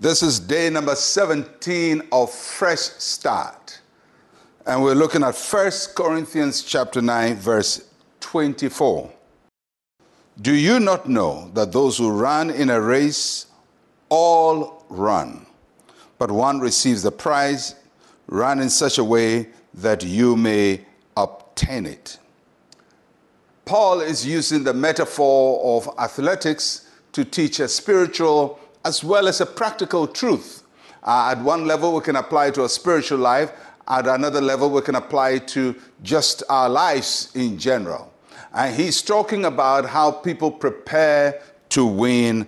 [0.00, 3.80] This is day number 17 of Fresh Start.
[4.64, 7.86] And we're looking at 1 Corinthians chapter 9 verse
[8.20, 9.12] 24.
[10.40, 13.48] Do you not know that those who run in a race
[14.08, 15.44] all run,
[16.16, 17.74] but one receives the prize?
[18.26, 20.80] Run in such a way that you may
[21.14, 22.18] obtain it.
[23.66, 29.46] Paul is using the metaphor of athletics to teach a spiritual as well as a
[29.46, 30.62] practical truth.
[31.02, 33.52] Uh, at one level, we can apply to a spiritual life.
[33.88, 38.12] At another level, we can apply to just our lives in general.
[38.52, 42.46] And he's talking about how people prepare to win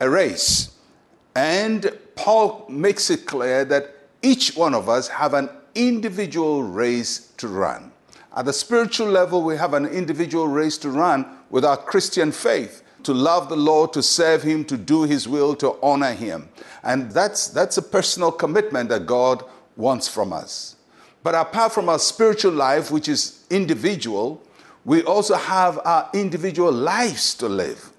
[0.00, 0.76] a race.
[1.34, 7.48] And Paul makes it clear that each one of us have an individual race to
[7.48, 7.92] run.
[8.36, 12.83] At the spiritual level, we have an individual race to run with our Christian faith
[13.04, 16.48] to love the Lord, to serve Him, to do His will, to honor Him.
[16.82, 19.44] And that's, that's a personal commitment that God
[19.76, 20.76] wants from us.
[21.22, 24.42] But apart from our spiritual life, which is individual,
[24.84, 27.90] we also have our individual lives to live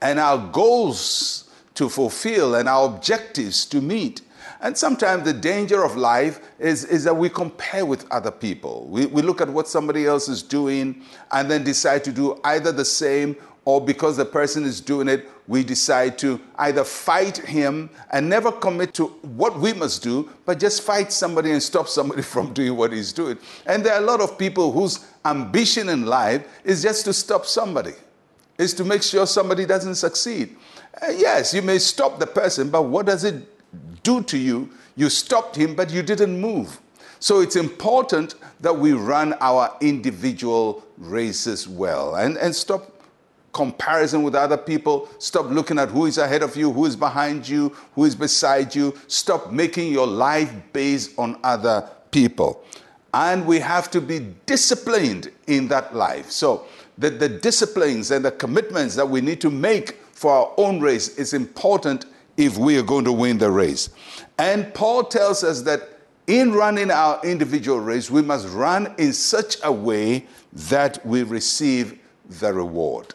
[0.00, 4.22] and our goals to fulfill and our objectives to meet.
[4.60, 8.86] And sometimes the danger of life is, is that we compare with other people.
[8.88, 12.72] We, we look at what somebody else is doing and then decide to do either
[12.72, 13.36] the same
[13.68, 18.50] or because the person is doing it, we decide to either fight him and never
[18.50, 22.74] commit to what we must do, but just fight somebody and stop somebody from doing
[22.74, 23.36] what he's doing.
[23.66, 27.44] And there are a lot of people whose ambition in life is just to stop
[27.44, 27.92] somebody,
[28.56, 30.56] is to make sure somebody doesn't succeed.
[31.02, 33.44] Uh, yes, you may stop the person, but what does it
[34.02, 34.70] do to you?
[34.96, 36.80] You stopped him, but you didn't move.
[37.20, 42.94] So it's important that we run our individual races well and, and stop
[43.52, 45.08] comparison with other people.
[45.18, 48.74] Stop looking at who is ahead of you, who is behind you, who is beside
[48.74, 48.96] you.
[49.06, 52.64] Stop making your life based on other people.
[53.14, 56.30] And we have to be disciplined in that life.
[56.30, 56.66] So,
[56.98, 61.16] the, the disciplines and the commitments that we need to make for our own race
[61.16, 62.06] is important
[62.36, 63.90] if we are going to win the race.
[64.36, 69.56] And Paul tells us that in running our individual race, we must run in such
[69.62, 73.14] a way that we receive the reward.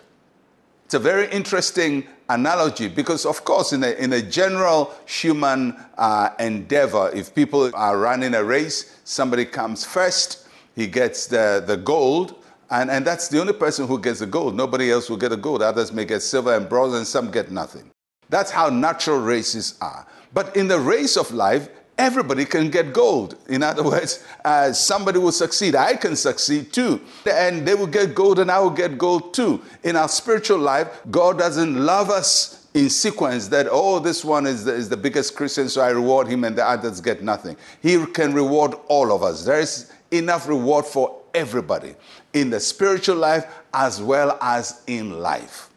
[0.94, 6.30] It's a very interesting analogy because, of course, in a, in a general human uh,
[6.40, 12.44] endeavor, if people are running a race, somebody comes first, he gets the, the gold,
[12.70, 14.56] and, and that's the only person who gets the gold.
[14.56, 15.64] Nobody else will get the gold.
[15.64, 17.90] Others may get silver and bronze, and some get nothing.
[18.30, 20.06] That's how natural races are.
[20.32, 23.36] But in the race of life, everybody can get gold.
[23.48, 25.76] In other words, uh, somebody will succeed.
[25.76, 27.02] I can succeed too.
[27.30, 29.62] And they will get gold, and I will get gold too.
[29.84, 34.66] In our spiritual life, God doesn't love us in sequence that, oh, this one is
[34.66, 37.56] the, is the biggest Christian, so I reward him, and the others get nothing.
[37.82, 39.46] He can reward all of us.
[39.46, 41.96] There is enough reward for everybody
[42.34, 45.70] in the spiritual life as well as in life.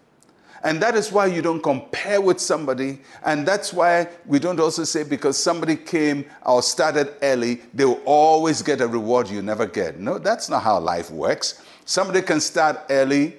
[0.65, 3.01] And that is why you don't compare with somebody.
[3.25, 8.03] And that's why we don't also say because somebody came or started early, they will
[8.05, 9.99] always get a reward you never get.
[9.99, 11.63] No, that's not how life works.
[11.85, 13.37] Somebody can start early,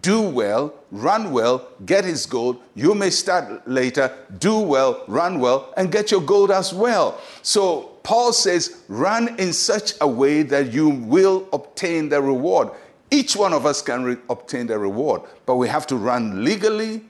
[0.00, 2.62] do well, run well, get his gold.
[2.74, 7.20] You may start later, do well, run well, and get your gold as well.
[7.42, 12.70] So Paul says, run in such a way that you will obtain the reward.
[13.14, 17.00] Each one of us can re- obtain the reward, but we have to run legally,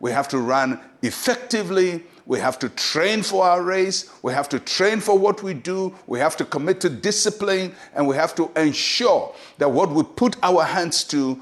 [0.00, 4.58] we have to run effectively, we have to train for our race, we have to
[4.58, 8.50] train for what we do, we have to commit to discipline, and we have to
[8.56, 11.40] ensure that what we put our hands to,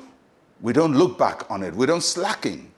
[0.61, 2.71] we don't look back on it, we don't slacken.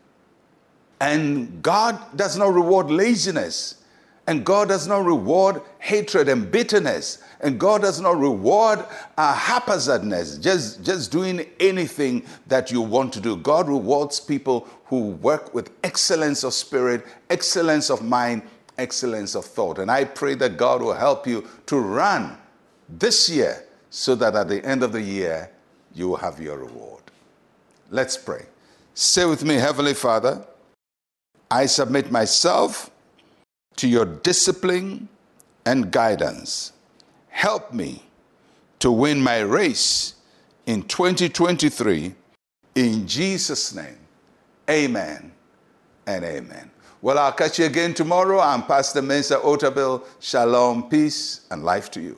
[1.00, 3.81] And God does not reward laziness.
[4.27, 7.19] And God does not reward hatred and bitterness.
[7.41, 8.84] And God does not reward
[9.19, 13.36] uh, haphazardness, just, just doing anything that you want to do.
[13.36, 18.42] God rewards people who work with excellence of spirit, excellence of mind,
[18.78, 19.80] excellence of thought.
[19.80, 22.39] And I pray that God will help you to run
[22.89, 25.51] this year so that at the end of the year,
[25.95, 27.03] you will have your reward.
[27.91, 28.47] Let's pray.
[28.95, 30.47] Say with me, Heavenly Father,
[31.51, 32.91] I submit myself
[33.82, 35.08] to your discipline
[35.66, 36.72] and guidance.
[37.30, 38.00] Help me
[38.78, 40.14] to win my race
[40.66, 42.14] in 2023.
[42.76, 43.98] In Jesus' name,
[44.70, 45.32] amen
[46.06, 46.70] and amen.
[47.00, 48.38] Well, I'll catch you again tomorrow.
[48.38, 50.00] I'm Pastor Mensa Otabil.
[50.20, 52.16] Shalom, peace, and life to you.